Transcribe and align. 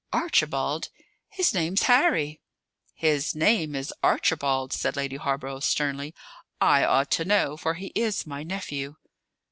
"Archibald! 0.11 0.89
His 1.29 1.53
name's 1.53 1.83
Harry!" 1.83 2.41
"His 2.95 3.35
name 3.35 3.75
is 3.75 3.93
Archibald," 4.01 4.73
said 4.73 4.95
Lady 4.95 5.17
Hawborough 5.17 5.59
sternly. 5.59 6.15
"I 6.59 6.83
ought 6.83 7.11
to 7.11 7.23
know; 7.23 7.55
for 7.55 7.75
he 7.75 7.91
is 7.93 8.25
my 8.25 8.41
nephew." 8.41 8.95